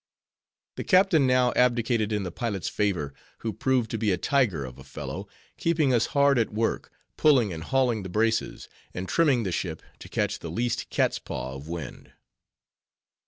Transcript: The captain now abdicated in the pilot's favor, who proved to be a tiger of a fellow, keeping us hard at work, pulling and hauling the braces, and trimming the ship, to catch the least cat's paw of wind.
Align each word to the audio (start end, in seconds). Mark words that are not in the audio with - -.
The 0.77 0.83
captain 0.83 1.27
now 1.27 1.53
abdicated 1.55 2.11
in 2.11 2.23
the 2.23 2.31
pilot's 2.31 2.67
favor, 2.69 3.13
who 3.41 3.53
proved 3.53 3.91
to 3.91 3.99
be 3.99 4.09
a 4.11 4.17
tiger 4.17 4.65
of 4.65 4.79
a 4.79 4.83
fellow, 4.83 5.27
keeping 5.57 5.93
us 5.93 6.07
hard 6.17 6.39
at 6.39 6.51
work, 6.51 6.91
pulling 7.17 7.53
and 7.53 7.63
hauling 7.63 8.01
the 8.01 8.09
braces, 8.09 8.67
and 8.95 9.07
trimming 9.07 9.43
the 9.43 9.51
ship, 9.51 9.83
to 9.99 10.09
catch 10.09 10.39
the 10.39 10.49
least 10.49 10.89
cat's 10.89 11.19
paw 11.19 11.53
of 11.53 11.67
wind. 11.67 12.13